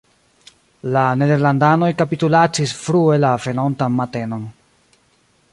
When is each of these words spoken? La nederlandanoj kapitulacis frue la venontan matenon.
La 0.95 1.03
nederlandanoj 1.23 1.91
kapitulacis 2.01 2.75
frue 2.87 3.23
la 3.27 3.37
venontan 3.47 3.97
matenon. 4.03 4.53